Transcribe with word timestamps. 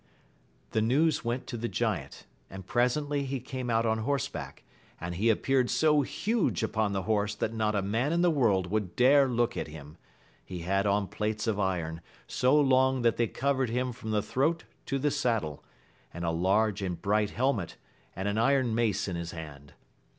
[E 0.75 0.81
news 0.81 1.23
went 1.23 1.45
to 1.45 1.55
the 1.57 1.67
giant, 1.67 2.25
and 2.49 2.65
presently 2.65 3.23
he 3.23 3.39
came 3.39 3.69
out 3.69 3.85
on 3.85 3.99
horseback; 3.99 4.63
and 4.99 5.13
he 5.13 5.29
appeared 5.29 5.69
so 5.69 6.01
huge 6.01 6.63
upon 6.63 6.91
the 6.91 7.03
horse 7.03 7.35
that 7.35 7.53
not 7.53 7.75
a 7.75 7.83
man 7.83 8.11
in 8.11 8.23
the 8.23 8.31
world 8.31 8.71
would 8.71 8.95
dare 8.95 9.27
look 9.27 9.55
at 9.55 9.67
him; 9.67 9.97
he 10.43 10.61
had 10.61 10.87
on 10.87 11.05
plates 11.07 11.45
of 11.45 11.59
iron, 11.59 12.01
so 12.25 12.59
long 12.59 13.03
that 13.03 13.17
they 13.17 13.27
covered 13.27 13.69
him 13.69 13.91
from 13.91 14.09
the 14.09 14.23
throat 14.23 14.63
to 14.87 14.97
the 14.97 15.11
saddle, 15.11 15.63
and 16.11 16.25
a 16.25 16.31
large 16.31 16.81
and 16.81 17.03
bright 17.03 17.29
helmet, 17.29 17.77
and 18.15 18.27
an 18.27 18.39
iron 18.39 18.73
mace 18.73 19.07
in 19.07 19.15
his 19.15 19.29
hand. 19.33 19.75